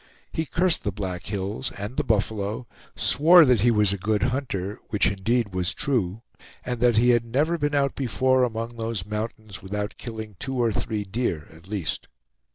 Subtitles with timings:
[0.33, 2.65] He cursed the Black Hills and the buffalo,
[2.95, 6.23] swore that he was a good hunter, which indeed was true,
[6.65, 10.71] and that he had never been out before among those mountains without killing two or
[10.71, 12.07] three deer at least.